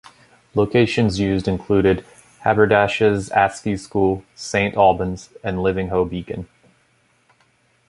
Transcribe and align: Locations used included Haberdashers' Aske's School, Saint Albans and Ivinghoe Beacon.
Locations 0.55 1.19
used 1.19 1.47
included 1.47 2.03
Haberdashers' 2.39 3.29
Aske's 3.29 3.83
School, 3.83 4.23
Saint 4.33 4.73
Albans 4.75 5.29
and 5.43 5.57
Ivinghoe 5.59 6.09
Beacon. 6.09 6.47